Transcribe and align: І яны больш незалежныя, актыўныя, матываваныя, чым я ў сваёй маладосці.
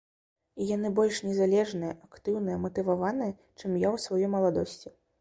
І 0.63 0.69
яны 0.75 0.89
больш 0.99 1.19
незалежныя, 1.27 1.95
актыўныя, 2.09 2.57
матываваныя, 2.65 3.39
чым 3.59 3.81
я 3.87 3.89
ў 3.95 3.97
сваёй 4.09 4.37
маладосці. 4.39 5.01